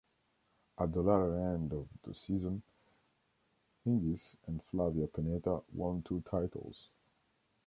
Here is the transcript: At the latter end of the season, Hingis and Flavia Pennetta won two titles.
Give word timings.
At 0.79 0.91
the 0.93 1.03
latter 1.03 1.37
end 1.53 1.73
of 1.73 1.87
the 2.01 2.15
season, 2.15 2.63
Hingis 3.85 4.35
and 4.47 4.63
Flavia 4.63 5.05
Pennetta 5.05 5.63
won 5.75 6.01
two 6.01 6.21
titles. 6.27 6.89